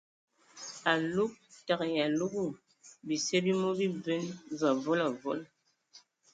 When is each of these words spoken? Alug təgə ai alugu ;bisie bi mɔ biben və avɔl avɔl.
Alug 0.91 1.31
təgə 1.65 1.83
ai 1.87 1.97
alugu 2.05 2.45
;bisie 3.07 3.37
bi 3.45 3.51
mɔ 3.61 3.69
biben 3.77 4.23
və 4.57 4.67
avɔl 4.73 4.99
avɔl. 5.07 5.41